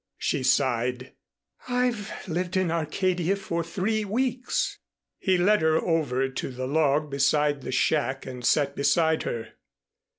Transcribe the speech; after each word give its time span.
She 0.17 0.41
sighed. 0.41 1.13
"I've 1.67 2.27
lived 2.27 2.57
in 2.57 2.71
Arcadia 2.71 3.35
for 3.35 3.63
three 3.63 4.03
weeks." 4.03 4.79
He 5.19 5.37
led 5.37 5.61
her 5.61 5.75
over 5.77 6.27
to 6.27 6.49
the 6.49 6.65
log 6.65 7.11
beside 7.11 7.61
the 7.61 7.71
shack 7.71 8.25
and 8.25 8.43
sat 8.43 8.75
beside 8.75 9.21
her. 9.29 9.49